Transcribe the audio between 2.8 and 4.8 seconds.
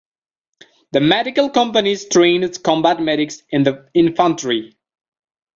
medics in the infantry.